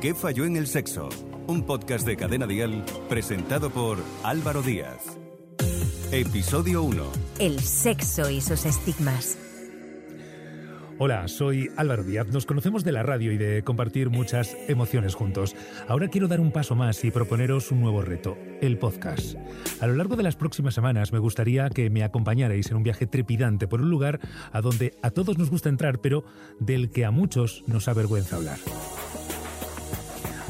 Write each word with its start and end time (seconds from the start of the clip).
¿Qué 0.00 0.14
falló 0.14 0.46
en 0.46 0.56
el 0.56 0.66
sexo? 0.66 1.10
Un 1.46 1.66
podcast 1.66 2.06
de 2.06 2.16
Cadena 2.16 2.46
Dial 2.46 2.86
presentado 3.10 3.68
por 3.68 3.98
Álvaro 4.22 4.62
Díaz. 4.62 5.18
Episodio 6.10 6.82
1. 6.84 7.04
El 7.38 7.60
sexo 7.60 8.30
y 8.30 8.40
sus 8.40 8.64
estigmas. 8.64 9.36
Hola, 10.96 11.28
soy 11.28 11.68
Álvaro 11.76 12.02
Díaz. 12.02 12.28
Nos 12.28 12.46
conocemos 12.46 12.82
de 12.82 12.92
la 12.92 13.02
radio 13.02 13.30
y 13.30 13.36
de 13.36 13.62
compartir 13.62 14.08
muchas 14.08 14.56
emociones 14.68 15.14
juntos. 15.14 15.54
Ahora 15.86 16.08
quiero 16.08 16.28
dar 16.28 16.40
un 16.40 16.50
paso 16.50 16.74
más 16.74 17.04
y 17.04 17.10
proponeros 17.10 17.70
un 17.70 17.82
nuevo 17.82 18.00
reto, 18.00 18.38
el 18.62 18.78
podcast. 18.78 19.36
A 19.82 19.86
lo 19.86 19.96
largo 19.96 20.16
de 20.16 20.22
las 20.22 20.36
próximas 20.36 20.72
semanas 20.72 21.12
me 21.12 21.18
gustaría 21.18 21.68
que 21.68 21.90
me 21.90 22.04
acompañarais 22.04 22.70
en 22.70 22.78
un 22.78 22.84
viaje 22.84 23.06
trepidante 23.06 23.68
por 23.68 23.82
un 23.82 23.90
lugar 23.90 24.18
a 24.50 24.62
donde 24.62 24.96
a 25.02 25.10
todos 25.10 25.36
nos 25.36 25.50
gusta 25.50 25.68
entrar, 25.68 26.00
pero 26.00 26.24
del 26.58 26.90
que 26.90 27.04
a 27.04 27.10
muchos 27.10 27.64
nos 27.66 27.86
avergüenza 27.86 28.36
hablar. 28.36 28.58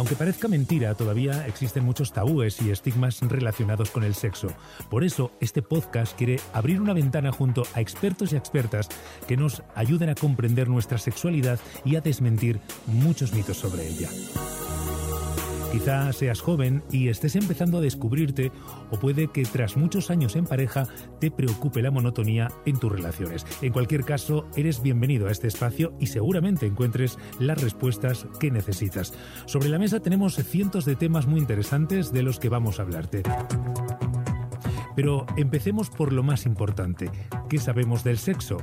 Aunque 0.00 0.16
parezca 0.16 0.48
mentira, 0.48 0.94
todavía 0.94 1.46
existen 1.46 1.84
muchos 1.84 2.14
tabúes 2.14 2.62
y 2.62 2.70
estigmas 2.70 3.20
relacionados 3.20 3.90
con 3.90 4.02
el 4.02 4.14
sexo. 4.14 4.48
Por 4.88 5.04
eso, 5.04 5.30
este 5.40 5.60
podcast 5.60 6.16
quiere 6.16 6.40
abrir 6.54 6.80
una 6.80 6.94
ventana 6.94 7.32
junto 7.32 7.64
a 7.74 7.82
expertos 7.82 8.32
y 8.32 8.36
expertas 8.36 8.88
que 9.28 9.36
nos 9.36 9.62
ayuden 9.74 10.08
a 10.08 10.14
comprender 10.14 10.70
nuestra 10.70 10.96
sexualidad 10.96 11.60
y 11.84 11.96
a 11.96 12.00
desmentir 12.00 12.60
muchos 12.86 13.34
mitos 13.34 13.58
sobre 13.58 13.86
ella. 13.88 14.08
Quizá 15.72 16.12
seas 16.12 16.40
joven 16.40 16.82
y 16.90 17.08
estés 17.08 17.36
empezando 17.36 17.78
a 17.78 17.80
descubrirte 17.80 18.50
o 18.90 18.98
puede 18.98 19.28
que 19.28 19.44
tras 19.44 19.76
muchos 19.76 20.10
años 20.10 20.34
en 20.34 20.44
pareja 20.44 20.88
te 21.20 21.30
preocupe 21.30 21.80
la 21.80 21.92
monotonía 21.92 22.48
en 22.66 22.80
tus 22.80 22.90
relaciones. 22.90 23.46
En 23.62 23.72
cualquier 23.72 24.04
caso, 24.04 24.48
eres 24.56 24.82
bienvenido 24.82 25.28
a 25.28 25.30
este 25.30 25.46
espacio 25.46 25.92
y 26.00 26.08
seguramente 26.08 26.66
encuentres 26.66 27.18
las 27.38 27.62
respuestas 27.62 28.26
que 28.40 28.50
necesitas. 28.50 29.14
Sobre 29.46 29.68
la 29.68 29.78
mesa 29.78 30.00
tenemos 30.00 30.34
cientos 30.34 30.84
de 30.84 30.96
temas 30.96 31.28
muy 31.28 31.38
interesantes 31.38 32.12
de 32.12 32.24
los 32.24 32.40
que 32.40 32.48
vamos 32.48 32.80
a 32.80 32.82
hablarte. 32.82 33.22
Pero 34.96 35.24
empecemos 35.36 35.88
por 35.88 36.12
lo 36.12 36.24
más 36.24 36.46
importante. 36.46 37.10
¿Qué 37.48 37.58
sabemos 37.58 38.02
del 38.02 38.18
sexo? 38.18 38.58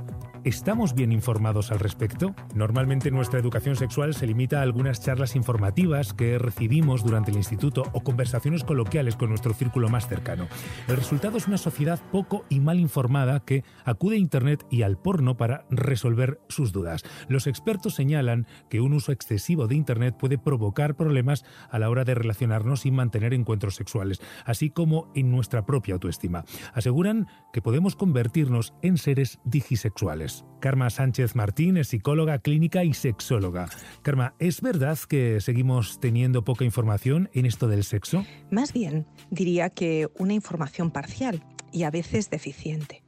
¿Estamos 0.47 0.95
bien 0.95 1.11
informados 1.11 1.73
al 1.73 1.79
respecto? 1.79 2.33
Normalmente 2.55 3.11
nuestra 3.11 3.37
educación 3.37 3.75
sexual 3.75 4.13
se 4.13 4.25
limita 4.25 4.59
a 4.59 4.61
algunas 4.61 5.01
charlas 5.01 5.35
informativas 5.35 6.13
que 6.13 6.39
recibimos 6.39 7.03
durante 7.03 7.31
el 7.31 7.37
instituto 7.37 7.83
o 7.91 7.99
conversaciones 7.99 8.63
coloquiales 8.63 9.17
con 9.17 9.27
nuestro 9.27 9.53
círculo 9.53 9.89
más 9.89 10.07
cercano. 10.07 10.47
El 10.87 10.95
resultado 10.95 11.35
es 11.37 11.49
una 11.49 11.57
sociedad 11.57 11.99
poco 12.13 12.45
y 12.47 12.61
mal 12.61 12.79
informada 12.79 13.41
que 13.41 13.65
acude 13.83 14.15
a 14.15 14.19
Internet 14.19 14.65
y 14.69 14.83
al 14.83 14.97
porno 14.97 15.35
para 15.35 15.65
resolver 15.69 16.39
sus 16.47 16.71
dudas. 16.71 17.03
Los 17.27 17.45
expertos 17.45 17.95
señalan 17.95 18.47
que 18.69 18.79
un 18.79 18.93
uso 18.93 19.11
excesivo 19.11 19.67
de 19.67 19.75
Internet 19.75 20.15
puede 20.17 20.37
provocar 20.37 20.95
problemas 20.95 21.43
a 21.69 21.77
la 21.77 21.89
hora 21.89 22.05
de 22.05 22.15
relacionarnos 22.15 22.85
y 22.85 22.91
mantener 22.91 23.33
encuentros 23.33 23.75
sexuales, 23.75 24.21
así 24.45 24.69
como 24.69 25.11
en 25.13 25.29
nuestra 25.29 25.65
propia 25.65 25.95
autoestima. 25.95 26.45
Aseguran 26.73 27.27
que 27.51 27.61
podemos 27.61 27.97
convertirnos 27.97 28.73
en 28.81 28.97
seres 28.97 29.39
digisexuales. 29.43 30.36
Karma 30.59 30.89
Sánchez 30.89 31.35
Martín 31.35 31.77
es 31.77 31.89
psicóloga 31.89 32.39
clínica 32.39 32.83
y 32.83 32.93
sexóloga. 32.93 33.69
Karma, 34.01 34.33
¿es 34.39 34.61
verdad 34.61 34.97
que 35.07 35.39
seguimos 35.41 35.99
teniendo 35.99 36.43
poca 36.43 36.65
información 36.65 37.29
en 37.33 37.45
esto 37.45 37.67
del 37.67 37.83
sexo? 37.83 38.25
Más 38.51 38.73
bien, 38.73 39.05
diría 39.29 39.69
que 39.69 40.09
una 40.17 40.33
información 40.33 40.91
parcial 40.91 41.43
y 41.71 41.83
a 41.83 41.91
veces 41.91 42.29
deficiente. 42.29 43.03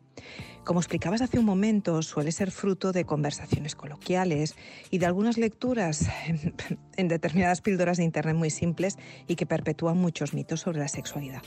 Como 0.63 0.81
explicabas 0.81 1.21
hace 1.21 1.39
un 1.39 1.45
momento, 1.45 2.01
suele 2.03 2.31
ser 2.31 2.51
fruto 2.51 2.91
de 2.91 3.05
conversaciones 3.05 3.75
coloquiales 3.75 4.55
y 4.91 4.99
de 4.99 5.07
algunas 5.07 5.37
lecturas 5.37 6.07
en 6.97 7.07
determinadas 7.07 7.61
píldoras 7.61 7.97
de 7.97 8.03
Internet 8.03 8.35
muy 8.35 8.51
simples 8.51 8.97
y 9.27 9.35
que 9.35 9.47
perpetúan 9.47 9.97
muchos 9.97 10.33
mitos 10.33 10.61
sobre 10.61 10.79
la 10.79 10.87
sexualidad. 10.87 11.41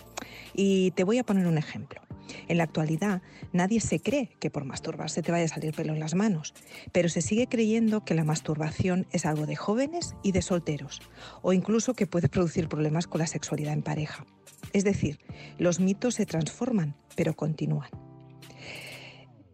Y 0.55 0.91
te 0.93 1.05
voy 1.05 1.19
a 1.19 1.25
poner 1.25 1.47
un 1.47 1.59
ejemplo. 1.59 2.01
En 2.49 2.59
la 2.59 2.65
actualidad, 2.65 3.23
nadie 3.53 3.81
se 3.81 4.01
cree 4.01 4.31
que 4.39 4.51
por 4.51 4.65
masturbarse 4.65 5.23
te 5.23 5.33
vaya 5.33 5.45
a 5.45 5.49
salir 5.49 5.75
pelo 5.75 5.93
en 5.93 6.01
las 6.01 6.15
manos, 6.15 6.55
pero 6.93 7.09
se 7.09 7.23
sigue 7.23 7.47
creyendo 7.47 8.05
que 8.05 8.15
la 8.15 8.25
masturbación 8.25 9.07
es 9.11 9.27
algo 9.27 9.47
de 9.47 9.57
jóvenes 9.57 10.15
y 10.23 10.33
de 10.33 10.43
solteros, 10.43 11.01
o 11.43 11.53
incluso 11.53 11.95
que 11.95 12.07
puede 12.07 12.29
producir 12.29 12.69
problemas 12.69 13.07
con 13.07 13.21
la 13.21 13.27
sexualidad 13.27 13.73
en 13.73 13.83
pareja. 13.83 14.27
Es 14.73 14.85
decir, 14.85 15.19
los 15.59 15.81
mitos 15.81 16.15
se 16.15 16.27
transforman, 16.27 16.95
pero 17.17 17.35
continúan. 17.35 17.91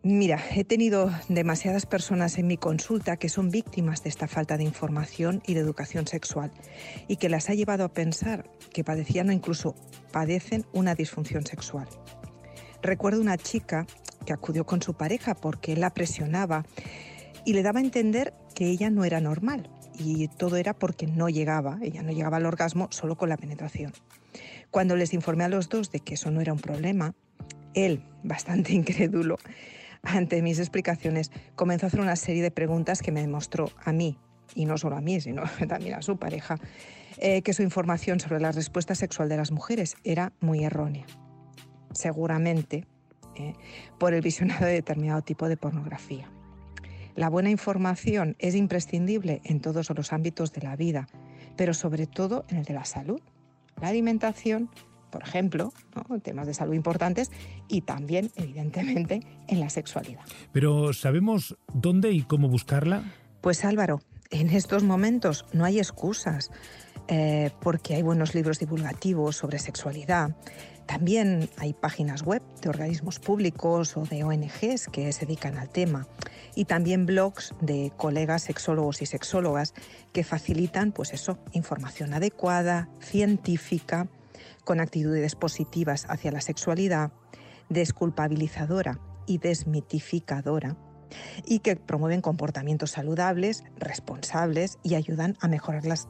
Mira, 0.05 0.41
he 0.55 0.63
tenido 0.63 1.11
demasiadas 1.29 1.85
personas 1.85 2.39
en 2.39 2.47
mi 2.47 2.57
consulta 2.57 3.17
que 3.17 3.29
son 3.29 3.51
víctimas 3.51 4.05
de 4.05 4.09
esta 4.09 4.29
falta 4.29 4.57
de 4.57 4.63
información 4.63 5.43
y 5.45 5.55
de 5.55 5.61
educación 5.61 6.07
sexual 6.07 6.53
y 7.09 7.17
que 7.17 7.29
las 7.29 7.51
ha 7.51 7.55
llevado 7.55 7.85
a 7.85 7.93
pensar 7.93 8.49
que 8.73 8.85
padecían 8.85 9.29
o 9.29 9.33
incluso 9.33 9.75
padecen 10.13 10.65
una 10.73 10.95
disfunción 10.95 11.45
sexual. 11.45 11.89
Recuerdo 12.83 13.21
una 13.21 13.37
chica 13.37 13.87
que 14.25 14.33
acudió 14.33 14.65
con 14.65 14.83
su 14.83 14.95
pareja 14.95 15.35
porque 15.35 15.73
él 15.73 15.81
la 15.81 15.91
presionaba 15.91 16.65
y 17.45 17.55
le 17.55 17.63
daba 17.63 17.81
a 17.81 17.83
entender 17.83 18.35
que 18.55 18.67
ella 18.67 18.91
no 18.91 19.05
era 19.05 19.21
normal 19.21 19.69
y 19.99 20.29
todo 20.29 20.57
era 20.57 20.75
porque 20.75 21.07
no 21.07 21.29
llegaba, 21.29 21.79
ella 21.83 22.03
no 22.03 22.13
llegaba 22.13 22.37
al 22.37 22.47
orgasmo 22.47 22.89
solo 22.91 23.17
con 23.17 23.29
la 23.29 23.37
penetración. 23.37 23.93
Cuando 24.71 24.97
les 24.97 25.13
informé 25.13 25.45
a 25.45 25.49
los 25.49 25.69
dos 25.69 25.91
de 25.91 26.01
que 26.01 26.15
eso 26.15 26.31
no 26.31 26.41
era 26.41 26.53
un 26.53 26.61
problema, 26.61 27.15
él, 27.75 28.05
bastante 28.23 28.73
incrédulo, 28.75 29.39
ante 30.03 30.41
mis 30.43 30.61
explicaciones, 30.61 31.33
comenzó 31.57 31.87
a 31.87 31.89
hacer 31.89 32.01
una 32.01 32.17
serie 32.17 32.43
de 32.43 32.53
preguntas 32.53 33.03
que 33.03 33.11
me 33.11 33.21
demostró 33.21 33.73
a 33.85 33.93
mí, 33.93 34.19
y 34.55 34.67
no 34.67 34.79
solo 34.79 34.97
a 34.97 35.01
mí, 35.01 35.21
sino 35.21 35.43
también 35.69 35.95
a 35.95 36.03
su 36.03 36.17
pareja, 36.17 36.59
eh, 37.17 37.43
que 37.43 37.53
su 37.53 37.63
información 37.63 38.21
sobre 38.21 38.41
la 38.41 38.53
respuesta 38.53 38.95
sexual 38.95 39.29
de 39.29 39.37
las 39.37 39.51
mujeres 39.51 39.97
era 40.05 40.33
muy 40.41 40.65
errónea 40.65 41.07
seguramente 41.99 42.87
eh, 43.35 43.55
por 43.99 44.15
el 44.15 44.23
visionado 44.23 44.67
de 44.67 44.73
determinado 44.73 45.23
tipo 45.23 45.49
de 45.49 45.57
pornografía. 45.57 46.31
La 47.15 47.29
buena 47.29 47.51
información 47.51 48.37
es 48.39 48.55
imprescindible 48.55 49.41
en 49.45 49.61
todos 49.61 49.91
los 49.91 50.13
ámbitos 50.13 50.53
de 50.53 50.63
la 50.63 50.77
vida, 50.77 51.09
pero 51.57 51.75
sobre 51.75 52.07
todo 52.07 52.45
en 52.49 52.59
el 52.59 52.65
de 52.65 52.75
la 52.75 52.85
salud, 52.85 53.21
la 53.81 53.89
alimentación, 53.89 54.71
por 55.11 55.23
ejemplo, 55.23 55.73
temas 56.23 56.47
de 56.47 56.55
salud 56.55 56.75
importantes 56.75 57.31
y 57.69 57.81
también, 57.81 58.31
evidentemente, 58.37 59.21
en 59.49 59.61
la 59.61 59.71
sexualidad. 59.71 60.23
Pero 60.53 60.93
¿sabemos 60.93 61.57
dónde 61.73 62.13
y 62.13 62.23
cómo 62.23 62.49
buscarla? 62.49 63.03
Pues 63.41 63.65
Álvaro, 63.65 64.01
en 64.31 64.51
estos 64.51 64.85
momentos 64.85 65.47
no 65.53 65.65
hay 65.65 65.79
excusas, 65.79 66.51
eh, 67.09 67.51
porque 67.61 67.95
hay 67.95 68.03
buenos 68.03 68.35
libros 68.35 68.59
divulgativos 68.59 69.37
sobre 69.37 69.59
sexualidad, 69.59 70.37
también 70.89 71.51
hay 71.59 71.75
páginas 71.75 72.23
web 72.23 72.43
de 72.63 72.71
organismos 72.71 73.19
públicos 73.19 73.95
o 73.99 74.05
de 74.05 74.25
ONGs 74.25 74.89
que 74.91 75.13
se 75.13 75.27
dedican 75.27 75.59
al 75.59 75.69
tema 75.69 76.09
y 76.55 76.65
también 76.65 77.05
blogs 77.05 77.55
de 77.61 77.93
colegas 77.99 78.45
sexólogos 78.45 79.03
y 79.03 79.07
sexólogas 79.07 79.75
que 80.15 80.25
facilitan 80.25 80.93
pues 80.93 81.13
eso, 81.13 81.39
información 81.53 82.15
adecuada, 82.15 82.89
científica, 83.01 84.09
con 84.65 84.81
actitudes 84.81 85.35
positivas 85.35 86.07
hacia 86.09 86.33
la 86.33 86.41
sexualidad, 86.41 87.13
desculpabilizadora 87.69 88.99
y 89.27 89.37
desmitificadora 89.37 90.79
y 91.45 91.59
que 91.59 91.77
promueven 91.77 92.23
comportamientos 92.23 92.93
saludables, 92.93 93.63
responsables 93.77 94.79
y 94.83 94.95
ayudan 94.95 95.37
a 95.43 95.49
mejorar 95.49 95.85
las 95.85 96.09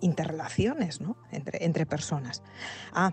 interrelaciones 0.00 1.00
entre, 1.32 1.66
entre 1.66 1.84
personas. 1.84 2.42
Ah, 2.92 3.12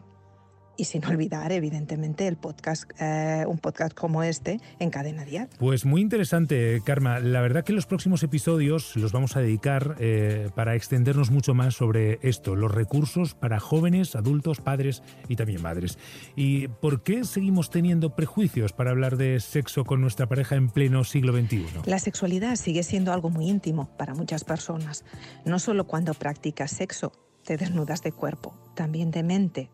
y 0.78 0.86
sin 0.86 1.06
olvidar, 1.06 1.52
evidentemente, 1.52 2.28
el 2.28 2.38
podcast, 2.38 2.90
eh, 3.00 3.46
un 3.48 3.58
podcast 3.58 3.94
como 3.94 4.24
este 4.24 4.60
en 4.80 4.90
Cadena 4.90 5.26
Dial. 5.26 5.50
Pues 5.60 5.86
muy 5.86 6.02
interesante, 6.02 6.82
Karma. 6.86 7.20
La 7.20 7.42
verdad 7.42 7.64
que 7.64 7.74
los 7.74 7.86
próximos 7.86 8.24
episodios 8.24 8.96
los 8.96 9.12
vamos 9.12 9.36
a 9.36 9.42
dedicar 9.42 9.96
eh, 10.00 10.50
para 10.56 10.76
extendernos 10.76 11.32
mucho 11.32 11.54
más 11.54 11.76
sobre 11.76 12.20
esto, 12.22 12.56
los 12.56 12.72
recursos 12.72 13.36
para 13.36 13.60
jóvenes, 13.60 14.16
adultos, 14.16 14.62
padres 14.62 15.04
y 15.28 15.36
también 15.36 15.62
madres. 15.62 15.98
¿Y 16.36 16.68
por 16.68 17.04
qué 17.04 17.24
seguimos 17.24 17.70
teniendo 17.70 18.16
prejuicios 18.16 18.74
para 18.74 18.92
hablar 18.92 19.18
de 19.18 19.40
sexo 19.40 19.86
con 19.86 20.02
nuestra 20.02 20.28
pareja 20.28 20.56
en 20.56 20.70
pleno 20.70 21.04
siglo 21.04 21.34
XXI? 21.34 21.66
La 21.86 22.00
sexualidad 22.00 22.56
sigue 22.56 22.84
siendo 22.84 23.14
algo 23.14 23.30
muy 23.30 23.50
íntimo 23.50 23.90
para 23.98 24.14
muchas 24.14 24.44
personas. 24.44 25.06
No 25.46 25.60
solo 25.60 25.86
cuando 25.86 26.14
practicas 26.14 26.72
sexo, 26.72 27.12
te 27.44 27.58
desnudas 27.58 28.02
de 28.02 28.12
cuerpo, 28.12 28.56
también 28.76 29.12
de 29.12 29.24
mente, 29.24 29.72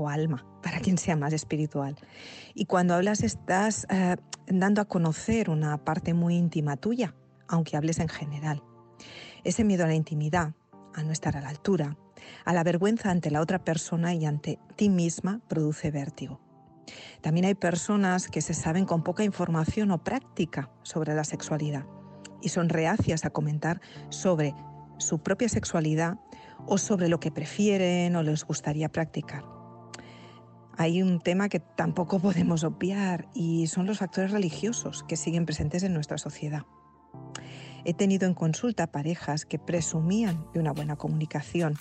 o 0.00 0.08
alma, 0.08 0.46
para 0.62 0.80
quien 0.80 0.98
sea 0.98 1.16
más 1.16 1.32
espiritual. 1.32 1.96
Y 2.54 2.66
cuando 2.66 2.94
hablas 2.94 3.22
estás 3.22 3.86
eh, 3.90 4.16
dando 4.46 4.80
a 4.80 4.86
conocer 4.86 5.50
una 5.50 5.76
parte 5.84 6.14
muy 6.14 6.36
íntima 6.36 6.76
tuya, 6.76 7.14
aunque 7.48 7.76
hables 7.76 7.98
en 7.98 8.08
general. 8.08 8.62
Ese 9.44 9.64
miedo 9.64 9.84
a 9.84 9.88
la 9.88 9.94
intimidad, 9.94 10.54
a 10.94 11.02
no 11.02 11.12
estar 11.12 11.36
a 11.36 11.40
la 11.40 11.48
altura, 11.48 11.96
a 12.44 12.52
la 12.52 12.64
vergüenza 12.64 13.10
ante 13.10 13.30
la 13.30 13.40
otra 13.40 13.64
persona 13.64 14.14
y 14.14 14.24
ante 14.26 14.58
ti 14.76 14.88
misma 14.88 15.40
produce 15.48 15.90
vértigo. 15.90 16.40
También 17.20 17.46
hay 17.46 17.54
personas 17.54 18.28
que 18.28 18.40
se 18.40 18.54
saben 18.54 18.84
con 18.84 19.02
poca 19.02 19.24
información 19.24 19.90
o 19.90 20.02
práctica 20.02 20.70
sobre 20.82 21.14
la 21.14 21.24
sexualidad 21.24 21.86
y 22.42 22.48
son 22.48 22.68
reacias 22.68 23.24
a 23.24 23.30
comentar 23.30 23.80
sobre 24.08 24.54
su 24.98 25.20
propia 25.20 25.48
sexualidad 25.48 26.18
o 26.66 26.78
sobre 26.78 27.08
lo 27.08 27.20
que 27.20 27.30
prefieren 27.30 28.16
o 28.16 28.22
les 28.22 28.44
gustaría 28.44 28.88
practicar. 28.88 29.59
Hay 30.80 31.02
un 31.02 31.20
tema 31.20 31.50
que 31.50 31.60
tampoco 31.60 32.20
podemos 32.20 32.64
obviar 32.64 33.28
y 33.34 33.66
son 33.66 33.84
los 33.84 33.98
factores 33.98 34.30
religiosos 34.30 35.02
que 35.02 35.18
siguen 35.18 35.44
presentes 35.44 35.82
en 35.82 35.92
nuestra 35.92 36.16
sociedad. 36.16 36.62
He 37.84 37.92
tenido 37.92 38.26
en 38.26 38.32
consulta 38.32 38.86
parejas 38.86 39.44
que 39.44 39.58
presumían 39.58 40.46
de 40.54 40.60
una 40.60 40.72
buena 40.72 40.96
comunicación 40.96 41.74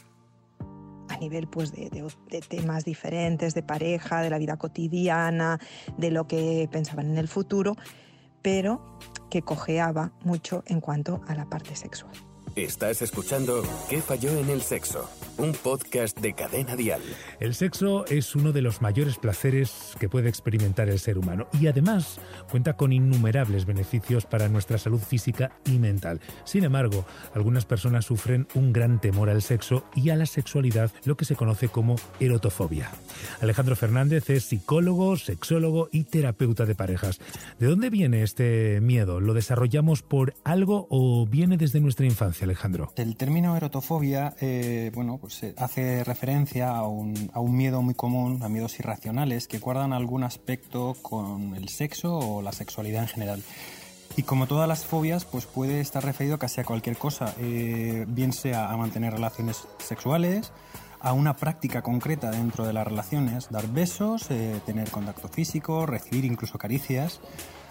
a 1.07 1.18
nivel 1.18 1.48
pues, 1.48 1.72
de, 1.72 1.90
de, 1.90 2.42
temas 2.42 2.84
diferentes, 2.84 3.54
de 3.54 3.63
pareja, 3.63 4.22
de 4.22 4.31
la 4.31 4.38
vida 4.38 4.57
cotidiana, 4.57 5.60
de 5.98 6.12
lo 6.12 6.28
que 6.28 6.68
pensaban 6.69 7.10
en 7.10 7.18
el 7.19 7.30
futuro, 7.30 7.78
pero 8.42 8.98
que 9.30 9.44
cojeaba 9.44 10.12
mucho 10.25 10.62
en 10.66 10.81
cuanto 10.81 11.22
a 11.25 11.36
la 11.36 11.45
parte 11.45 11.74
sexual. 11.78 12.29
Estás 12.56 13.01
escuchando 13.01 13.63
¿Qué 13.90 14.01
falló 14.01 14.30
en 14.38 14.50
el 14.50 14.62
sexo? 14.62 15.10
Un 15.38 15.54
podcast 15.54 16.19
de 16.19 16.34
cadena 16.34 16.75
dial. 16.75 17.01
El 17.40 17.54
sexo 17.54 18.06
es 18.07 18.36
uno 18.36 18.51
de 18.51 18.62
los 18.62 18.81
mayores 18.81 19.18
placeres 19.18 19.94
que 20.00 20.10
puede 20.10 20.28
experimentar 20.28 20.90
el 20.90 21.00
ser 21.00 21.18
humano 21.18 21.48
y 21.60 21.68
además 21.68 22.19
cuenta 22.51 22.75
con 22.75 22.92
innumerables 22.92 23.66
beneficios 23.66 24.25
para 24.25 24.50
nuestra 24.50 24.78
salud 24.78 25.00
física 25.00 25.51
y 25.66 25.80
mental. 25.80 26.19
Sin 26.44 26.66
embargo, 26.66 27.06
algunas 27.34 27.66
personas 27.66 28.06
sufren 28.06 28.48
un 28.56 28.74
gran 28.74 29.00
temor 29.00 29.30
al 29.30 29.42
sexo 29.42 29.86
y 29.95 30.10
a 30.10 30.18
la 30.18 30.25
sexualidad, 30.25 30.92
lo 31.06 31.16
que 31.16 31.25
se 31.25 31.36
conoce 31.36 31.69
como 31.69 31.95
erotofobia. 32.19 32.92
Alejandro 33.40 33.78
Fernández 33.78 34.30
es 34.30 34.44
psicólogo, 34.45 35.16
sexólogo 35.16 35.88
y 35.92 36.04
terapeuta 36.04 36.66
de 36.66 36.75
parejas. 36.75 37.19
¿De 37.60 37.68
dónde 37.68 37.90
viene 37.90 38.24
este 38.24 38.81
miedo? 38.81 39.22
¿Lo 39.22 39.34
desarrollamos 39.34 40.02
por 40.02 40.34
algo 40.44 40.88
o 40.90 41.25
viene 41.25 41.56
desde 41.56 41.80
nuestra 41.80 42.06
infancia? 42.06 42.40
El 42.96 43.16
término 43.16 43.56
erotofobia, 43.56 44.36
eh, 44.42 44.92
bueno, 44.94 45.18
pues 45.18 45.44
eh, 45.44 45.54
hace 45.57 46.04
referencia 46.04 46.72
a 46.75 46.88
un, 46.88 47.30
a 47.34 47.40
un, 47.40 47.56
miedo 47.56 47.81
muy 47.81 47.94
común, 47.94 48.42
a 48.44 48.50
miedos 48.50 48.80
irracionales 48.80 49.48
que 49.48 49.60
guardan 49.60 49.94
algún 49.94 50.24
aspecto 50.24 50.96
con 51.01 51.56
el 51.56 51.69
sexo 51.69 52.18
o 52.18 52.42
la 52.42 52.51
sexualidad 52.51 53.04
en 53.04 53.10
general. 53.10 53.44
Y 54.18 54.24
como 54.24 54.48
todas 54.48 54.68
las 54.68 54.86
fobias, 54.86 55.25
pues 55.25 55.46
puede 55.46 55.80
estar 55.80 56.04
referido 56.04 56.40
casi 56.40 56.62
a 56.62 56.63
cualquier 56.63 56.98
cosa, 56.98 57.34
eh, 57.40 58.06
bien 58.07 58.34
sea 58.34 58.69
a 58.72 58.78
mantener 58.78 59.13
relaciones 59.13 59.68
sexuales, 59.78 60.52
a 61.00 61.13
una 61.13 61.36
práctica 61.36 61.81
concreta 61.81 62.31
dentro 62.31 62.66
de 62.66 62.74
las 62.74 62.86
relaciones, 62.86 63.50
dar 63.50 63.68
besos, 63.68 64.28
tener 64.66 64.90
contacto 64.92 65.30
físico, 65.30 65.86
recibir 65.86 66.25
incluso 66.25 66.57
caricias, 66.57 67.22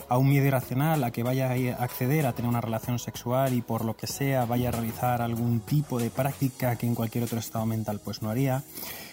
a 0.09 0.19
un 0.19 0.29
miedo 0.29 0.47
irracional, 0.47 1.05
a 1.05 1.11
que 1.11 1.23
vaya 1.23 1.51
a 1.51 1.85
acceder 1.85 2.27
a 2.27 2.33
tener 2.33 2.49
una 2.49 2.61
relación 2.61 2.99
sexual 2.99 3.55
y 3.55 3.63
por 3.63 3.85
lo 3.85 3.97
que 3.97 4.07
sea 4.07 4.47
vaya 4.47 4.69
a 4.69 4.73
realizar 4.73 5.23
algún 5.23 5.61
tipo 5.61 5.99
de 5.99 6.11
práctica 6.11 6.77
que 6.77 6.87
en 6.87 6.95
cualquier 6.95 7.25
otro 7.25 7.39
estado 7.39 7.67
mental 7.67 8.01
pues 8.03 8.23
no 8.23 8.31
haría. 8.31 8.65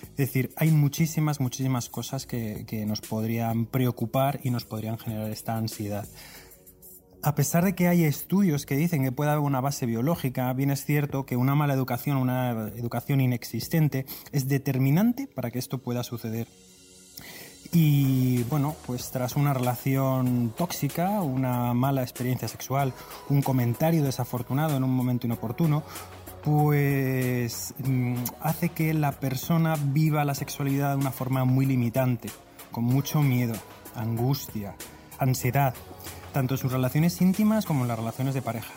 Es 0.03 0.17
decir, 0.17 0.53
hay 0.55 0.71
muchísimas, 0.71 1.39
muchísimas 1.39 1.89
cosas 1.89 2.25
que, 2.25 2.65
que 2.67 2.85
nos 2.85 3.01
podrían 3.01 3.65
preocupar 3.65 4.39
y 4.43 4.49
nos 4.49 4.65
podrían 4.65 4.97
generar 4.97 5.29
esta 5.29 5.57
ansiedad. 5.57 6.07
A 7.25 7.33
pesar 7.33 7.65
de 7.65 7.73
que 7.73 7.87
hay 7.87 8.03
estudios 8.03 8.67
que 8.67 8.75
dicen 8.75 9.03
que 9.03 9.11
puede 9.11 9.31
haber 9.31 9.43
una 9.43 9.59
base 9.59 9.87
biológica, 9.87 10.53
bien 10.53 10.69
es 10.69 10.85
cierto 10.85 11.25
que 11.25 11.35
una 11.35 11.55
mala 11.55 11.73
educación, 11.73 12.17
una 12.17 12.69
educación 12.75 13.19
inexistente, 13.19 14.05
es 14.31 14.47
determinante 14.47 15.27
para 15.27 15.49
que 15.49 15.57
esto 15.57 15.79
pueda 15.79 16.03
suceder. 16.03 16.47
Y 17.77 18.41
bueno, 18.43 18.73
pues 18.85 19.11
tras 19.11 19.35
una 19.35 19.53
relación 19.53 20.53
tóxica, 20.55 21.21
una 21.21 21.73
mala 21.73 22.03
experiencia 22.03 22.47
sexual, 22.47 22.93
un 23.27 23.41
comentario 23.41 24.01
desafortunado 24.01 24.77
en 24.77 24.85
un 24.85 24.95
momento 24.95 25.27
inoportuno, 25.27 25.83
pues 26.41 27.73
mm, 27.83 28.15
hace 28.39 28.69
que 28.69 28.93
la 28.93 29.11
persona 29.11 29.75
viva 29.77 30.23
la 30.23 30.35
sexualidad 30.35 30.91
de 30.91 31.01
una 31.01 31.11
forma 31.11 31.43
muy 31.43 31.65
limitante, 31.65 32.29
con 32.71 32.85
mucho 32.85 33.21
miedo, 33.21 33.55
angustia, 33.93 34.73
ansiedad, 35.19 35.73
tanto 36.31 36.53
en 36.53 36.57
sus 36.57 36.71
relaciones 36.71 37.19
íntimas 37.19 37.65
como 37.65 37.81
en 37.81 37.89
las 37.89 37.99
relaciones 37.99 38.33
de 38.35 38.41
pareja 38.41 38.71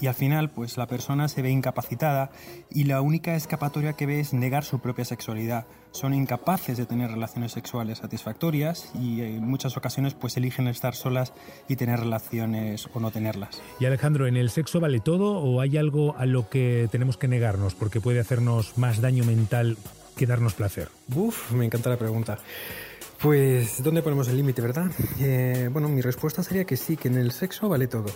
y 0.00 0.06
al 0.06 0.14
final 0.14 0.50
pues 0.50 0.76
la 0.76 0.86
persona 0.86 1.28
se 1.28 1.42
ve 1.42 1.50
incapacitada 1.50 2.30
y 2.70 2.84
la 2.84 3.00
única 3.00 3.34
escapatoria 3.34 3.94
que 3.94 4.06
ve 4.06 4.20
es 4.20 4.32
negar 4.32 4.64
su 4.64 4.78
propia 4.80 5.04
sexualidad. 5.04 5.66
Son 5.92 6.12
incapaces 6.12 6.76
de 6.76 6.86
tener 6.86 7.10
relaciones 7.10 7.52
sexuales 7.52 7.98
satisfactorias 7.98 8.90
y 8.94 9.20
en 9.22 9.46
muchas 9.48 9.76
ocasiones 9.76 10.14
pues 10.14 10.36
eligen 10.36 10.66
estar 10.66 10.94
solas 10.94 11.32
y 11.68 11.76
tener 11.76 12.00
relaciones 12.00 12.88
o 12.92 13.00
no 13.00 13.10
tenerlas. 13.10 13.62
Y 13.78 13.84
Alejandro, 13.84 14.26
¿en 14.26 14.36
el 14.36 14.50
sexo 14.50 14.80
vale 14.80 15.00
todo 15.00 15.38
o 15.38 15.60
hay 15.60 15.76
algo 15.76 16.16
a 16.16 16.26
lo 16.26 16.48
que 16.48 16.88
tenemos 16.90 17.16
que 17.16 17.28
negarnos 17.28 17.74
porque 17.74 18.00
puede 18.00 18.20
hacernos 18.20 18.76
más 18.76 19.00
daño 19.00 19.24
mental 19.24 19.76
que 20.16 20.26
darnos 20.26 20.54
placer? 20.54 20.88
Uf, 21.14 21.52
me 21.52 21.64
encanta 21.64 21.90
la 21.90 21.96
pregunta. 21.96 22.38
Pues, 23.24 23.82
¿dónde 23.82 24.02
ponemos 24.02 24.28
el 24.28 24.36
límite, 24.36 24.60
verdad? 24.60 24.90
Eh, 25.18 25.70
bueno, 25.72 25.88
mi 25.88 26.02
respuesta 26.02 26.42
sería 26.42 26.66
que 26.66 26.76
sí, 26.76 26.98
que 26.98 27.08
en 27.08 27.16
el 27.16 27.32
sexo 27.32 27.70
vale 27.70 27.86
todo. 27.86 28.12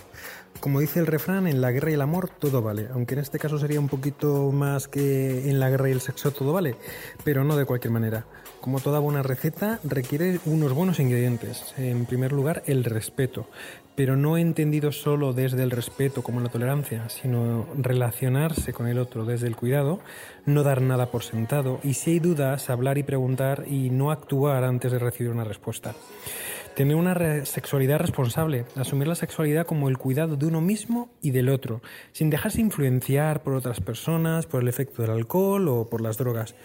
Como 0.59 0.81
dice 0.81 0.99
el 0.99 1.07
refrán, 1.07 1.47
en 1.47 1.61
la 1.61 1.71
guerra 1.71 1.89
y 1.89 1.95
el 1.95 2.01
amor 2.01 2.29
todo 2.29 2.61
vale, 2.61 2.89
aunque 2.93 3.15
en 3.15 3.21
este 3.21 3.39
caso 3.39 3.57
sería 3.57 3.79
un 3.79 3.87
poquito 3.87 4.51
más 4.51 4.87
que 4.87 5.49
en 5.49 5.59
la 5.59 5.71
guerra 5.71 5.89
y 5.89 5.93
el 5.93 6.01
sexo 6.01 6.29
todo 6.29 6.53
vale, 6.53 6.75
pero 7.23 7.43
no 7.43 7.57
de 7.57 7.65
cualquier 7.65 7.91
manera. 7.91 8.27
Como 8.61 8.81
toda 8.81 8.99
buena 8.99 9.23
receta, 9.23 9.79
requiere 9.83 10.39
unos 10.45 10.73
buenos 10.73 10.99
ingredientes. 10.99 11.73
En 11.79 12.05
primer 12.05 12.31
lugar, 12.31 12.61
el 12.67 12.83
respeto, 12.83 13.47
pero 13.99 14.15
no 14.15 14.37
entendido 14.37 14.93
solo 14.93 15.33
desde 15.33 15.61
el 15.61 15.71
respeto 15.71 16.21
como 16.21 16.39
la 16.39 16.47
tolerancia, 16.47 17.09
sino 17.09 17.67
relacionarse 17.77 18.71
con 18.71 18.87
el 18.87 18.97
otro 18.97 19.25
desde 19.25 19.47
el 19.47 19.57
cuidado, 19.57 19.99
no 20.45 20.63
dar 20.63 20.81
nada 20.81 21.07
por 21.07 21.21
sentado 21.21 21.81
y 21.83 21.95
si 21.95 22.11
hay 22.11 22.19
dudas, 22.19 22.69
hablar 22.69 22.97
y 22.97 23.03
preguntar 23.03 23.65
y 23.67 23.89
no 23.89 24.09
actuar 24.09 24.63
antes 24.63 24.93
de 24.93 24.99
recibir 24.99 25.33
una 25.33 25.43
respuesta. 25.43 25.95
Tener 26.77 26.95
una 26.95 27.45
sexualidad 27.45 27.99
responsable, 27.99 28.63
asumir 28.77 29.09
la 29.09 29.15
sexualidad 29.15 29.65
como 29.65 29.89
el 29.89 29.97
cuidado 29.97 30.37
de 30.37 30.45
uno 30.45 30.61
mismo 30.61 31.09
y 31.21 31.31
del 31.31 31.49
otro, 31.49 31.81
sin 32.13 32.29
dejarse 32.29 32.61
influenciar 32.61 33.43
por 33.43 33.53
otras 33.53 33.81
personas, 33.81 34.45
por 34.45 34.61
el 34.61 34.69
efecto 34.69 35.01
del 35.01 35.11
alcohol 35.11 35.67
o 35.67 35.89
por 35.89 35.99
las 35.99 36.17
drogas. 36.17 36.55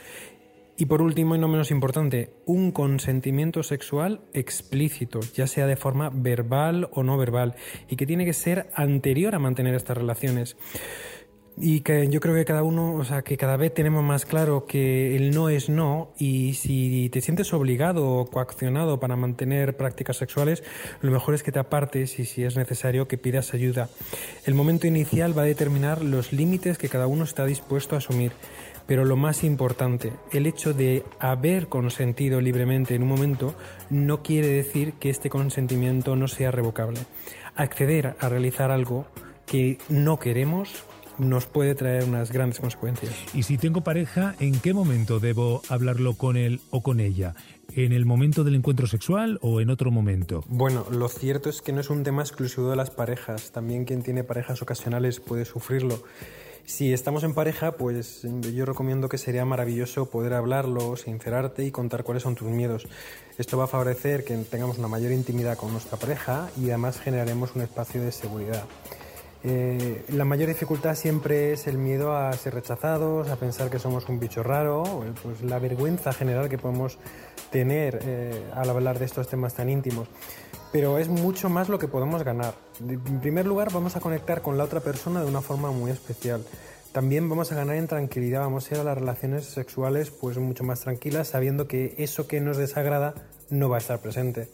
Y 0.76 0.87
por 0.87 1.03
último, 1.03 1.37
y 1.37 1.38
no 1.38 1.47
menos 1.47 1.71
importante, 1.71 2.32
un 2.47 2.73
consentimiento 2.73 3.62
sexual 3.62 4.23
explícito, 4.32 5.21
ya 5.35 5.47
sea 5.47 5.67
de 5.67 5.76
forma 5.76 6.11
verbal 6.12 6.88
o 6.93 7.05
no 7.05 7.17
verbal, 7.17 7.55
y 7.88 7.94
que 7.94 8.06
tiene 8.06 8.25
que 8.25 8.32
ser 8.32 8.71
anterior 8.75 9.37
a 9.37 9.38
mantener 9.38 9.75
estas 9.75 9.97
relaciones. 9.97 10.56
Y 11.56 11.82
que 11.82 12.08
yo 12.08 12.19
creo 12.19 12.34
que 12.34 12.44
cada 12.44 12.65
uno, 12.65 12.94
o 12.94 13.05
sea, 13.05 13.22
que 13.22 13.37
cada 13.37 13.56
vez 13.56 13.72
tenemos 13.72 14.03
más 14.03 14.27
claro 14.27 14.67
que 14.67 15.15
el 15.15 15.32
no 15.32 15.49
es 15.49 15.69
no 15.69 16.13
y 16.19 16.55
si 16.55 17.08
te 17.10 17.20
sientes 17.20 17.53
obligado 17.53 18.08
o 18.08 18.27
coaccionado 18.27 18.99
para 18.99 19.15
mantener 19.15 19.77
prácticas 19.77 20.17
sexuales, 20.17 20.65
lo 21.01 21.13
mejor 21.13 21.37
es 21.37 21.44
que 21.44 21.53
te 21.53 21.60
apartes 21.60 22.19
y 22.19 22.25
si 22.25 22.43
es 22.43 22.56
necesario 22.56 23.06
que 23.06 23.19
pidas 23.19 23.55
ayuda. 23.55 23.89
El 24.44 24.55
momento 24.55 24.89
inicial 24.89 25.39
va 25.39 25.43
a 25.43 25.46
determinar 25.46 26.03
los 26.03 26.32
límites 26.32 26.77
que 26.77 26.89
cada 26.89 27.06
uno 27.06 27.22
está 27.22 27.46
dispuesto 27.46 27.94
a 27.94 27.99
asumir. 27.99 28.32
Pero 28.86 29.05
lo 29.05 29.17
más 29.17 29.44
importante, 29.44 30.12
el 30.32 30.46
hecho 30.46 30.74
de 30.74 31.05
haber 31.19 31.69
consentido 31.69 32.41
libremente 32.41 32.94
en 32.94 33.03
un 33.03 33.08
momento 33.08 33.55
no 33.91 34.22
quiere 34.22 34.48
decir 34.48 34.94
que 34.94 35.10
este 35.10 35.31
consentimiento 35.31 36.17
no 36.17 36.29
sea 36.29 36.50
revocable. 36.50 37.00
Acceder 37.56 38.17
a 38.20 38.29
realizar 38.29 38.70
algo 38.70 39.06
que 39.46 39.79
no 39.88 40.19
queremos 40.19 40.84
nos 41.19 41.46
puede 41.46 41.74
traer 41.74 42.05
unas 42.05 42.32
grandes 42.32 42.60
consecuencias. 42.60 43.14
Y 43.34 43.44
si 43.44 43.56
tengo 43.56 43.82
pareja, 43.82 44.34
¿en 44.41 44.58
qué 44.58 44.74
momento 44.74 45.20
debo 45.20 45.62
hablarlo 45.69 46.14
con 46.14 46.36
él 46.36 46.60
o 46.70 46.82
con 46.82 47.00
ella? 47.00 47.34
¿En 47.72 47.93
el 47.93 48.05
momento 48.05 48.44
del 48.44 48.56
encuentro 48.56 48.86
sexual 48.86 49.38
o 49.43 49.60
en 49.60 49.70
otro 49.70 49.91
momento? 49.91 50.44
Bueno, 50.48 50.86
lo 50.91 51.08
cierto 51.08 51.48
es 51.48 51.62
que 51.62 51.72
no 51.72 51.81
es 51.81 51.91
un 51.91 52.03
tema 52.03 52.22
exclusivo 52.22 52.70
de 52.70 52.76
las 52.76 52.91
parejas. 52.91 53.53
También 53.53 53.84
quien 53.84 54.03
tiene 54.03 54.24
parejas 54.24 54.62
ocasionales 54.62 55.20
puede 55.20 55.44
sufrirlo. 55.44 56.03
Si 56.67 56.94
estamos 56.94 57.25
en 57.25 57.35
pareja, 57.35 57.73
pues 57.73 58.23
yo 58.23 58.65
recomiendo 58.65 59.09
que 59.11 59.19
sería 59.19 59.44
maravilloso 59.44 60.06
poder 60.06 60.33
hablarlo, 60.33 60.97
sincerarte 60.97 61.65
y 61.65 61.71
contar 61.71 62.05
cuáles 62.05 62.23
son 62.23 62.35
tus 62.35 62.49
miedos. 62.49 62.87
Esto 63.37 63.59
va 63.59 63.65
a 63.65 63.67
favorecer 63.67 64.25
que 64.25 64.35
tengamos 64.39 64.79
una 64.79 64.89
mayor 64.89 65.13
intimidad 65.13 65.59
con 65.59 65.73
nuestra 65.73 65.99
pareja 65.99 66.49
y 66.56 66.71
además 66.71 66.99
generaremos 66.99 67.55
un 67.55 67.63
espacio 67.63 68.03
de 68.03 68.13
seguridad. 68.13 68.65
Eh, 69.47 70.06
la 70.09 70.25
mayor 70.25 70.49
dificultad 70.49 70.94
siempre 70.94 71.53
es 71.53 71.67
el 71.67 71.77
miedo 71.77 72.17
a 72.17 72.33
ser 72.33 72.55
rechazados, 72.55 73.29
a 73.29 73.37
pensar 73.37 73.69
que 73.69 73.79
somos 73.79 74.09
un 74.09 74.19
bicho 74.19 74.43
raro, 74.43 75.05
pues 75.23 75.43
la 75.43 75.59
vergüenza 75.59 76.15
general 76.15 76.49
que 76.49 76.56
podemos 76.56 76.97
tener 77.51 78.01
eh, 78.03 78.43
al 78.55 78.71
hablar 78.71 78.99
de 78.99 79.05
estos 79.05 79.29
temas 79.29 79.53
tan 79.53 79.69
íntimos 79.69 80.09
pero 80.75 80.99
es 80.99 81.09
mucho 81.09 81.49
más 81.49 81.69
lo 81.69 81.79
que 81.79 81.87
podemos 81.87 82.25
ganar. 82.25 82.53
En 82.81 83.21
primer 83.21 83.47
lugar, 83.47 83.73
vamos 83.73 83.95
a 83.95 84.01
conectar 84.01 84.43
con 84.43 84.59
la 84.59 84.65
otra 84.65 84.81
persona 84.81 85.23
de 85.23 85.29
una 85.29 85.41
forma 85.41 85.71
muy 85.71 85.93
especial. 85.93 86.45
También 86.91 87.29
vamos 87.29 87.53
a 87.53 87.55
ganar 87.55 87.77
en 87.77 87.87
tranquilidad, 87.87 88.41
vamos 88.41 88.69
a 88.69 88.75
ir 88.75 88.81
a 88.81 88.85
las 88.85 88.99
relaciones 88.99 89.45
sexuales 89.45 90.11
pues 90.11 90.37
mucho 90.37 90.65
más 90.65 90.81
tranquilas, 90.81 91.29
sabiendo 91.29 91.69
que 91.69 91.95
eso 91.99 92.27
que 92.27 92.41
nos 92.41 92.57
desagrada 92.57 93.15
no 93.51 93.69
va 93.69 93.77
a 93.77 93.79
estar 93.79 94.01
presente. 94.01 94.49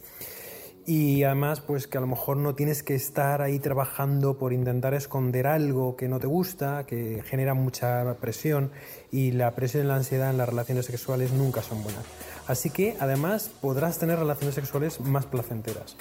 Y 0.87 1.23
además 1.25 1.61
pues 1.61 1.87
que 1.87 1.99
a 1.99 2.01
lo 2.01 2.07
mejor 2.07 2.37
no 2.37 2.55
tienes 2.55 2.83
que 2.83 2.95
estar 2.95 3.43
ahí 3.43 3.59
trabajando 3.59 4.39
por 4.39 4.53
intentar 4.53 4.95
esconder 4.95 5.47
algo 5.47 5.97
que 5.97 6.09
no 6.09 6.19
te 6.19 6.27
gusta, 6.27 6.85
que 6.87 7.23
genera 7.27 7.55
mucha 7.55 8.15
presión 8.21 8.71
y 9.11 9.33
la 9.33 9.53
presión 9.53 9.85
y 9.85 9.89
la 9.89 9.97
ansiedad 9.97 10.31
en 10.31 10.39
las 10.39 10.49
relaciones 10.49 10.87
sexuales 10.87 11.33
nunca 11.33 11.63
son 11.63 11.83
buenas. 11.83 12.05
Así 12.47 12.71
que 12.71 12.97
además 13.01 13.51
podrás 13.61 13.99
tener 13.99 14.19
relaciones 14.19 14.55
sexuales 14.55 15.01
más 15.01 15.27
placenteras. 15.27 15.97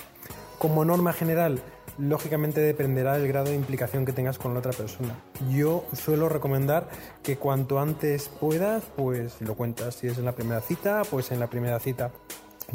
Como 0.57 0.83
norma 0.83 1.13
general, 1.13 1.61
lógicamente 1.97 2.59
dependerá 2.59 3.13
del 3.17 3.27
grado 3.27 3.49
de 3.49 3.55
implicación 3.55 4.05
que 4.05 4.13
tengas 4.13 4.37
con 4.37 4.53
la 4.53 4.59
otra 4.59 4.73
persona. 4.73 5.15
Yo 5.49 5.85
suelo 5.93 6.27
recomendar 6.27 6.89
que 7.23 7.37
cuanto 7.37 7.79
antes 7.79 8.29
puedas, 8.29 8.83
pues 8.95 9.41
lo 9.41 9.55
cuentas. 9.55 9.95
Si 9.95 10.07
es 10.07 10.17
en 10.17 10.25
la 10.25 10.33
primera 10.33 10.61
cita, 10.61 11.03
pues 11.09 11.31
en 11.31 11.39
la 11.39 11.47
primera 11.47 11.79
cita. 11.79 12.11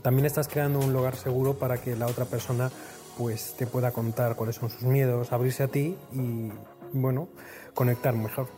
También 0.03 0.27
estás 0.27 0.49
creando 0.49 0.79
un 0.79 0.93
lugar 0.93 1.17
seguro 1.17 1.55
para 1.55 1.79
que 1.79 1.97
la 1.97 2.07
otra 2.07 2.25
persona 2.25 2.71
pues 3.17 3.55
te 3.57 3.67
pueda 3.67 3.93
contar 3.93 4.35
cuáles 4.37 4.57
son 4.57 4.71
sus 4.71 4.83
miedos, 4.83 5.33
abrirse 5.33 5.63
a 5.63 5.69
ti 5.69 5.97
y 6.13 6.51
bueno, 6.93 7.29
conectar 7.75 8.15
mejor. 8.15 8.49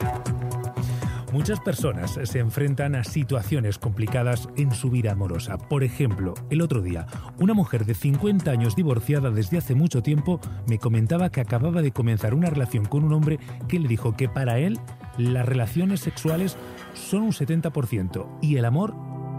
Muchas 1.33 1.61
personas 1.61 2.19
se 2.23 2.39
enfrentan 2.39 2.95
a 2.95 3.05
situaciones 3.05 3.79
complicadas 3.79 4.49
en 4.57 4.73
su 4.73 4.91
vida 4.91 5.13
amorosa. 5.13 5.59
Por 5.59 5.85
ejemplo, 5.85 6.33
el 6.49 6.63
otro 6.63 6.81
día, 6.81 7.07
una 7.39 7.53
mujer 7.53 7.85
de 7.85 7.95
50 7.95 8.51
años 8.51 8.77
divorciada 8.77 9.31
desde 9.31 9.59
hace 9.59 9.75
mucho 9.75 10.03
tiempo 10.03 10.41
me 10.67 10.79
comentaba 10.79 11.31
que 11.31 11.41
acababa 11.41 11.83
de 11.83 11.93
comenzar 11.93 12.33
una 12.33 12.49
relación 12.49 12.87
con 12.87 13.05
un 13.05 13.13
hombre 13.13 13.39
que 13.69 13.79
le 13.79 13.89
dijo 13.89 14.17
que 14.17 14.29
para 14.29 14.59
él 14.59 14.79
las 15.19 15.45
relaciones 15.45 16.01
sexuales 16.01 16.57
son 16.95 17.23
un 17.23 17.33
70% 17.33 18.27
y 18.41 18.57
el 18.57 18.65
amor 18.65 18.95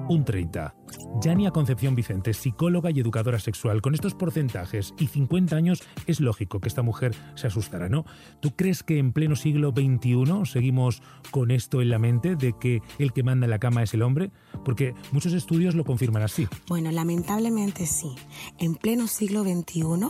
un 0.09 0.23
30. 0.23 0.73
Yania 1.21 1.51
Concepción 1.51 1.95
Vicente, 1.95 2.33
psicóloga 2.33 2.91
y 2.91 2.99
educadora 2.99 3.39
sexual, 3.39 3.81
con 3.81 3.93
estos 3.93 4.13
porcentajes 4.13 4.93
y 4.97 5.07
50 5.07 5.55
años 5.55 5.83
es 6.05 6.19
lógico 6.19 6.59
que 6.59 6.67
esta 6.67 6.81
mujer 6.81 7.15
se 7.35 7.47
asustara, 7.47 7.89
¿no? 7.89 8.05
¿Tú 8.39 8.55
crees 8.55 8.83
que 8.83 8.99
en 8.99 9.11
pleno 9.11 9.35
siglo 9.35 9.71
XXI 9.71 10.45
seguimos 10.45 11.01
con 11.31 11.51
esto 11.51 11.81
en 11.81 11.89
la 11.89 11.99
mente 11.99 12.35
de 12.35 12.53
que 12.57 12.81
el 12.99 13.13
que 13.13 13.23
manda 13.23 13.45
en 13.45 13.51
la 13.51 13.59
cama 13.59 13.83
es 13.83 13.93
el 13.93 14.01
hombre? 14.01 14.31
Porque 14.63 14.93
muchos 15.11 15.33
estudios 15.33 15.75
lo 15.75 15.83
confirman 15.83 16.23
así. 16.23 16.47
Bueno, 16.67 16.91
lamentablemente 16.91 17.85
sí. 17.85 18.15
En 18.59 18.75
pleno 18.75 19.07
siglo 19.07 19.43
XXI 19.43 20.09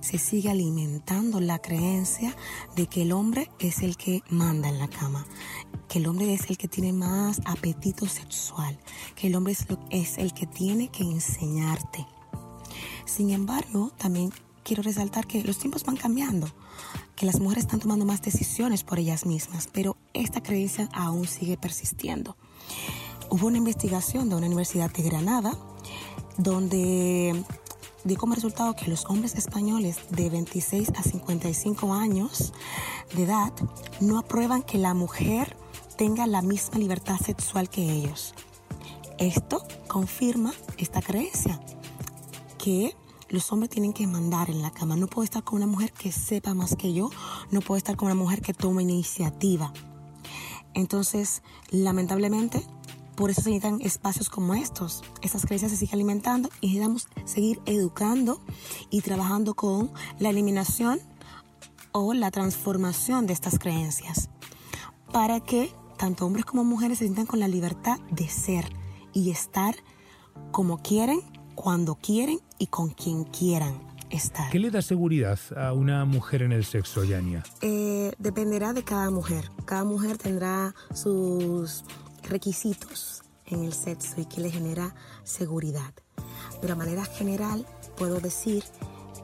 se 0.00 0.18
sigue 0.18 0.50
alimentando 0.50 1.40
la 1.40 1.58
creencia 1.58 2.34
de 2.76 2.86
que 2.86 3.02
el 3.02 3.12
hombre 3.12 3.50
es 3.58 3.82
el 3.82 3.96
que 3.96 4.22
manda 4.30 4.68
en 4.68 4.78
la 4.78 4.88
cama, 4.88 5.26
que 5.90 5.98
el 5.98 6.06
hombre 6.06 6.32
es 6.32 6.48
el 6.48 6.56
que 6.56 6.68
tiene 6.68 6.92
más 6.92 7.40
apetito 7.44 8.06
sexual, 8.06 8.78
que 9.16 9.26
el 9.26 9.34
hombre 9.34 9.54
es, 9.54 9.66
es 9.90 10.18
el 10.18 10.32
que 10.32 10.46
tiene 10.46 10.86
que 10.86 11.02
enseñarte. 11.02 12.06
Sin 13.06 13.30
embargo, 13.30 13.90
también 13.98 14.32
quiero 14.62 14.84
resaltar 14.84 15.26
que 15.26 15.42
los 15.42 15.58
tiempos 15.58 15.82
van 15.82 15.96
cambiando, 15.96 16.48
que 17.16 17.26
las 17.26 17.40
mujeres 17.40 17.64
están 17.64 17.80
tomando 17.80 18.04
más 18.04 18.22
decisiones 18.22 18.84
por 18.84 19.00
ellas 19.00 19.26
mismas, 19.26 19.68
pero 19.72 19.96
esta 20.14 20.44
creencia 20.44 20.88
aún 20.92 21.26
sigue 21.26 21.56
persistiendo. 21.56 22.36
Hubo 23.28 23.48
una 23.48 23.58
investigación 23.58 24.28
de 24.28 24.36
una 24.36 24.46
universidad 24.46 24.92
de 24.92 25.02
Granada 25.02 25.58
donde 26.38 27.44
dio 28.04 28.16
como 28.16 28.36
resultado 28.36 28.76
que 28.76 28.88
los 28.88 29.06
hombres 29.06 29.34
españoles 29.34 29.96
de 30.10 30.30
26 30.30 30.90
a 30.96 31.02
55 31.02 31.92
años 31.92 32.52
de 33.16 33.24
edad 33.24 33.52
no 34.00 34.20
aprueban 34.20 34.62
que 34.62 34.78
la 34.78 34.94
mujer 34.94 35.56
tenga 36.00 36.26
la 36.26 36.40
misma 36.40 36.78
libertad 36.78 37.18
sexual 37.18 37.68
que 37.68 37.82
ellos. 37.82 38.32
Esto 39.18 39.62
confirma 39.86 40.50
esta 40.78 41.02
creencia, 41.02 41.60
que 42.56 42.96
los 43.28 43.52
hombres 43.52 43.68
tienen 43.68 43.92
que 43.92 44.06
mandar 44.06 44.48
en 44.48 44.62
la 44.62 44.70
cama. 44.70 44.96
No 44.96 45.08
puedo 45.08 45.24
estar 45.24 45.44
con 45.44 45.58
una 45.58 45.66
mujer 45.66 45.92
que 45.92 46.10
sepa 46.10 46.54
más 46.54 46.74
que 46.74 46.94
yo, 46.94 47.10
no 47.50 47.60
puedo 47.60 47.76
estar 47.76 47.98
con 47.98 48.06
una 48.06 48.14
mujer 48.14 48.40
que 48.40 48.54
tome 48.54 48.82
iniciativa. 48.82 49.74
Entonces, 50.72 51.42
lamentablemente, 51.68 52.64
por 53.14 53.28
eso 53.28 53.42
se 53.42 53.50
necesitan 53.50 53.82
espacios 53.82 54.30
como 54.30 54.54
estos. 54.54 55.02
Estas 55.20 55.44
creencias 55.44 55.70
se 55.70 55.76
siguen 55.76 55.96
alimentando 55.96 56.48
y 56.62 56.68
necesitamos 56.68 57.08
seguir 57.26 57.60
educando 57.66 58.40
y 58.88 59.02
trabajando 59.02 59.52
con 59.52 59.92
la 60.18 60.30
eliminación 60.30 60.98
o 61.92 62.14
la 62.14 62.30
transformación 62.30 63.26
de 63.26 63.34
estas 63.34 63.58
creencias 63.58 64.30
para 65.12 65.40
que 65.40 65.72
tanto 66.00 66.24
hombres 66.24 66.46
como 66.46 66.64
mujeres 66.64 66.96
se 66.96 67.04
sientan 67.04 67.26
con 67.26 67.40
la 67.40 67.46
libertad 67.46 68.00
de 68.10 68.26
ser 68.26 68.64
y 69.12 69.30
estar 69.30 69.74
como 70.50 70.78
quieren, 70.78 71.20
cuando 71.54 71.94
quieren 71.94 72.40
y 72.58 72.68
con 72.68 72.88
quien 72.88 73.24
quieran 73.24 73.82
estar. 74.08 74.50
¿Qué 74.50 74.58
le 74.58 74.70
da 74.70 74.80
seguridad 74.80 75.38
a 75.54 75.74
una 75.74 76.06
mujer 76.06 76.40
en 76.40 76.52
el 76.52 76.64
sexo, 76.64 77.04
Yania? 77.04 77.42
Eh, 77.60 78.12
dependerá 78.18 78.72
de 78.72 78.82
cada 78.82 79.10
mujer. 79.10 79.50
Cada 79.66 79.84
mujer 79.84 80.16
tendrá 80.16 80.74
sus 80.94 81.84
requisitos 82.22 83.22
en 83.44 83.62
el 83.62 83.74
sexo 83.74 84.22
y 84.22 84.24
que 84.24 84.40
le 84.40 84.50
genera 84.50 84.94
seguridad. 85.22 85.92
Pero 86.62 86.72
a 86.72 86.76
manera 86.76 87.04
general 87.04 87.66
puedo 87.98 88.20
decir 88.20 88.64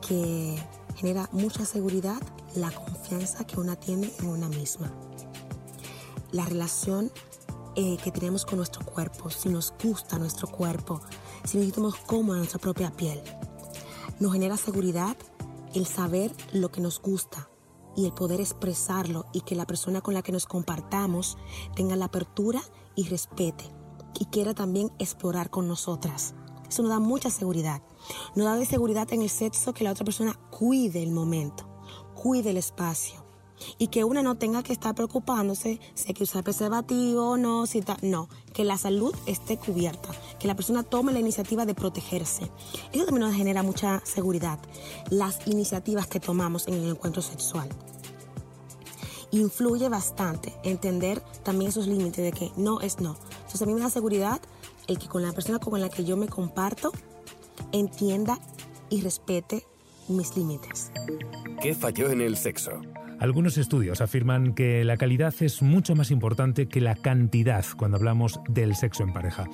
que 0.06 0.62
genera 0.94 1.30
mucha 1.32 1.64
seguridad 1.64 2.20
la 2.54 2.70
confianza 2.70 3.46
que 3.46 3.58
una 3.58 3.76
tiene 3.76 4.12
en 4.20 4.26
una 4.28 4.50
misma. 4.50 4.92
La 6.32 6.44
relación 6.44 7.10
eh, 7.74 7.96
que 8.02 8.10
tenemos 8.10 8.44
con 8.44 8.56
nuestro 8.56 8.84
cuerpo, 8.84 9.30
si 9.30 9.48
nos 9.48 9.72
gusta 9.82 10.18
nuestro 10.18 10.48
cuerpo, 10.48 11.00
si 11.44 11.58
nos 11.58 11.66
sentimos 11.66 11.96
cómodos 11.96 12.34
en 12.34 12.38
nuestra 12.38 12.60
propia 12.60 12.90
piel. 12.90 13.22
Nos 14.20 14.32
genera 14.32 14.56
seguridad 14.56 15.16
el 15.74 15.86
saber 15.86 16.32
lo 16.52 16.70
que 16.70 16.80
nos 16.80 17.00
gusta, 17.00 17.48
y 17.96 18.04
el 18.04 18.12
poder 18.12 18.40
expresarlo 18.40 19.26
y 19.32 19.40
que 19.40 19.56
la 19.56 19.66
persona 19.66 20.02
con 20.02 20.14
la 20.14 20.22
que 20.22 20.32
nos 20.32 20.46
compartamos 20.46 21.38
tenga 21.74 21.96
la 21.96 22.04
apertura 22.04 22.62
y 22.94 23.08
respete 23.08 23.64
y 24.20 24.26
quiera 24.26 24.54
también 24.54 24.92
explorar 24.98 25.50
con 25.50 25.66
nosotras. 25.66 26.34
Eso 26.68 26.82
nos 26.82 26.90
da 26.90 27.00
mucha 27.00 27.30
seguridad. 27.30 27.82
Nos 28.34 28.46
da 28.46 28.56
de 28.56 28.66
seguridad 28.66 29.12
en 29.12 29.22
el 29.22 29.30
sexo 29.30 29.72
que 29.72 29.84
la 29.84 29.92
otra 29.92 30.04
persona 30.04 30.34
cuide 30.50 31.02
el 31.02 31.10
momento, 31.10 31.66
cuide 32.14 32.50
el 32.50 32.56
espacio. 32.56 33.25
Y 33.78 33.88
que 33.88 34.04
una 34.04 34.22
no 34.22 34.36
tenga 34.36 34.62
que 34.62 34.72
estar 34.72 34.94
preocupándose 34.94 35.80
si 35.94 36.08
hay 36.08 36.14
que 36.14 36.24
usar 36.24 36.44
preservativo 36.44 37.30
o 37.30 37.36
no, 37.36 37.66
si 37.66 37.82
no, 38.02 38.28
que 38.52 38.64
la 38.64 38.76
salud 38.76 39.14
esté 39.26 39.56
cubierta, 39.56 40.10
que 40.38 40.46
la 40.46 40.54
persona 40.54 40.82
tome 40.82 41.12
la 41.12 41.20
iniciativa 41.20 41.66
de 41.66 41.74
protegerse. 41.74 42.50
Eso 42.92 43.04
también 43.04 43.26
nos 43.26 43.34
genera 43.34 43.62
mucha 43.62 44.02
seguridad, 44.04 44.58
las 45.10 45.46
iniciativas 45.46 46.06
que 46.06 46.20
tomamos 46.20 46.68
en 46.68 46.74
el 46.74 46.90
encuentro 46.90 47.22
sexual 47.22 47.68
influye 49.30 49.88
bastante 49.88 50.54
entender 50.62 51.20
también 51.42 51.70
esos 51.70 51.86
límites 51.86 52.24
de 52.24 52.32
que 52.32 52.52
no 52.56 52.80
es 52.80 53.00
no. 53.00 53.16
Entonces 53.30 53.62
a 53.62 53.66
mí 53.66 53.74
me 53.74 53.80
da 53.80 53.90
seguridad 53.90 54.40
el 54.86 54.98
que 54.98 55.08
con 55.08 55.22
la 55.22 55.32
persona 55.32 55.58
con 55.58 55.80
la 55.80 55.88
que 55.88 56.04
yo 56.04 56.16
me 56.16 56.28
comparto 56.28 56.92
entienda 57.72 58.38
y 58.88 59.00
respete 59.00 59.64
mis 60.08 60.36
límites. 60.36 60.90
¿Qué 61.60 61.74
falló 61.74 62.10
en 62.10 62.20
el 62.20 62.36
sexo? 62.36 62.80
Algunos 63.18 63.56
estudios 63.56 64.02
afirman 64.02 64.54
que 64.54 64.84
la 64.84 64.98
calidad 64.98 65.34
es 65.40 65.62
mucho 65.62 65.94
más 65.94 66.10
importante 66.10 66.68
que 66.68 66.82
la 66.82 66.94
cantidad 66.94 67.64
cuando 67.76 67.96
hablamos 67.96 68.40
del 68.48 68.74
sexo 68.74 69.04
en 69.04 69.12
pareja. 69.14 69.48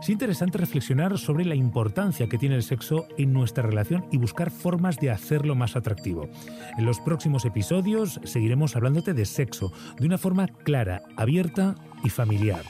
Es 0.00 0.08
interesante 0.08 0.58
reflexionar 0.58 1.18
sobre 1.18 1.44
la 1.44 1.56
importancia 1.56 2.28
que 2.28 2.38
tiene 2.38 2.54
el 2.54 2.62
sexo 2.62 3.08
en 3.18 3.32
nuestra 3.32 3.64
relación 3.64 4.06
y 4.12 4.18
buscar 4.18 4.52
formas 4.52 4.98
de 4.98 5.10
hacerlo 5.10 5.56
más 5.56 5.74
atractivo. 5.74 6.28
En 6.78 6.84
los 6.84 7.00
próximos 7.00 7.44
episodios 7.44 8.20
seguiremos 8.22 8.76
hablándote 8.76 9.14
de 9.14 9.24
sexo 9.24 9.72
de 9.98 10.06
una 10.06 10.18
forma 10.18 10.46
clara, 10.46 11.02
abierta 11.16 11.74
y 12.04 12.10
familiar. 12.10 12.62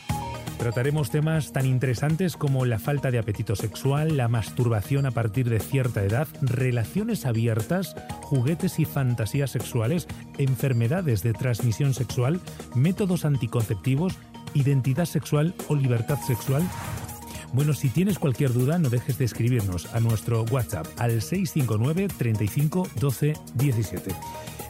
Trataremos 0.59 1.11
temas 1.11 1.53
tan 1.53 1.67
interesantes 1.67 2.37
como 2.37 2.65
la 2.65 2.81
falta 2.81 3.13
de 3.13 3.21
apetito 3.21 3.55
sexual, 3.55 4.17
la 4.17 4.27
masturbación 4.27 5.07
a 5.07 5.13
partir 5.13 5.49
de 5.49 5.61
cierta 5.61 6.03
edad, 6.03 6.27
relaciones 6.41 7.27
abiertas, 7.27 7.95
juguetes 8.23 8.81
y 8.81 8.85
fantasías 8.85 9.53
sexuales, 9.53 10.09
enfermedades 10.37 11.23
de 11.23 11.33
transmisión 11.33 11.95
sexual, 11.95 12.41
métodos 12.75 13.25
anticonceptivos, 13.25 14.19
identidad 14.53 15.05
sexual 15.05 15.55
o 15.69 15.77
libertad 15.77 16.19
sexual. 16.27 16.69
Bueno, 17.53 17.73
si 17.73 17.89
tienes 17.89 18.19
cualquier 18.19 18.53
duda, 18.53 18.81
no 18.81 18.91
dejes 18.91 19.17
de 19.17 19.27
escribirnos 19.27 19.87
a 19.95 20.01
nuestro 20.01 20.43
WhatsApp 20.51 20.87
al 20.99 21.23
659 21.23 22.09
35 22.19 22.89
12 23.01 23.35
17. 23.55 24.11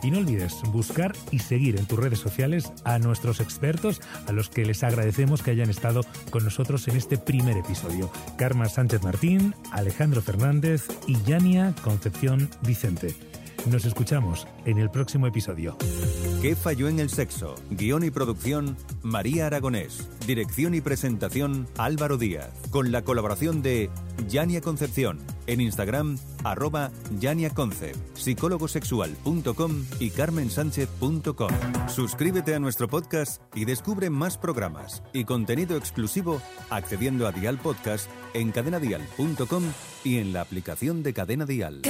Y 0.02 0.10
no 0.10 0.18
olvides 0.18 0.62
buscar 0.72 1.14
y 1.30 1.40
seguir 1.40 1.78
en 1.78 1.86
tus 1.86 1.98
redes 1.98 2.18
sociales 2.18 2.72
a 2.84 2.98
nuestros 2.98 3.40
expertos, 3.40 4.00
a 4.26 4.32
los 4.32 4.48
que 4.48 4.64
les 4.64 4.82
agradecemos 4.84 5.42
que 5.42 5.50
hayan 5.50 5.70
estado 5.70 6.02
con 6.30 6.44
nosotros 6.44 6.86
en 6.88 6.96
este 6.96 7.18
primer 7.18 7.56
episodio. 7.56 8.10
Karma 8.36 8.68
Sánchez 8.68 9.02
Martín, 9.02 9.54
Alejandro 9.72 10.22
Fernández 10.22 10.86
y 11.06 11.20
Yania 11.22 11.74
Concepción 11.82 12.48
Vicente. 12.62 13.14
Nos 13.66 13.84
escuchamos 13.84 14.46
en 14.64 14.78
el 14.78 14.88
próximo 14.88 15.26
episodio. 15.26 15.76
¿Qué 16.40 16.54
falló 16.54 16.88
en 16.88 17.00
el 17.00 17.10
sexo? 17.10 17.56
Guión 17.70 18.04
y 18.04 18.10
producción, 18.10 18.76
María 19.02 19.46
Aragonés. 19.46 20.08
Dirección 20.26 20.74
y 20.74 20.80
presentación, 20.80 21.66
Álvaro 21.76 22.16
Díaz. 22.16 22.50
Con 22.70 22.92
la 22.92 23.02
colaboración 23.02 23.60
de 23.60 23.90
Yania 24.28 24.60
Concepción, 24.60 25.18
En 25.48 25.62
Instagram, 25.62 26.18
arroba 26.44 26.90
yaniaconcept, 27.18 28.16
psicólogosexual.com 28.16 29.84
y 29.98 30.10
carmensánchez.com. 30.10 31.50
Suscríbete 31.88 32.54
a 32.54 32.60
nuestro 32.60 32.86
podcast 32.86 33.42
y 33.54 33.64
descubre 33.64 34.10
más 34.10 34.36
programas 34.36 35.02
y 35.14 35.24
contenido 35.24 35.76
exclusivo 35.76 36.40
accediendo 36.68 37.26
a 37.26 37.32
Dial 37.32 37.58
Podcast 37.58 38.10
en 38.34 38.52
cadenadial.com 38.52 39.62
y 40.04 40.18
en 40.18 40.34
la 40.34 40.42
aplicación 40.42 41.02
de 41.02 41.14
Cadena 41.14 41.46
Dial. 41.46 41.80